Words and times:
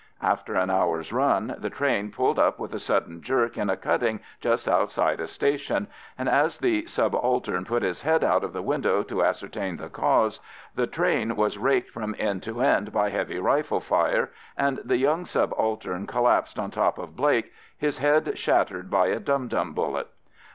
After 0.23 0.55
an 0.55 0.71
hour's 0.71 1.13
run, 1.13 1.53
the 1.59 1.69
train 1.69 2.09
pulled 2.11 2.39
up 2.39 2.57
with 2.57 2.73
a 2.73 2.79
sudden 2.79 3.21
jerk 3.21 3.55
in 3.55 3.69
a 3.69 3.77
cutting 3.77 4.19
just 4.39 4.67
outside 4.67 5.19
a 5.21 5.27
station, 5.27 5.85
and 6.17 6.27
as 6.27 6.57
the 6.57 6.87
subaltern 6.87 7.65
put 7.65 7.83
his 7.83 8.01
head 8.01 8.23
out 8.23 8.43
of 8.43 8.51
the 8.51 8.63
window 8.63 9.03
to 9.03 9.23
ascertain 9.23 9.77
the 9.77 9.89
cause, 9.89 10.39
the 10.73 10.87
train 10.87 11.35
was 11.35 11.59
raked 11.59 11.91
from 11.91 12.15
end 12.17 12.41
to 12.41 12.61
end 12.61 12.91
by 12.91 13.11
heavy 13.11 13.37
rifle 13.37 13.79
fire, 13.79 14.31
and 14.57 14.79
the 14.83 14.97
young 14.97 15.23
subaltern 15.23 16.07
collapsed 16.07 16.57
on 16.57 16.71
top 16.71 16.97
of 16.97 17.15
Blake, 17.15 17.53
his 17.77 17.99
head 17.99 18.35
shattered 18.35 18.89
by 18.89 19.05
a 19.05 19.19
dum 19.19 19.47
dum 19.47 19.71
bullet. 19.75 20.07